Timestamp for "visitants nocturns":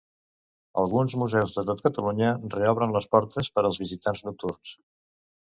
3.85-4.77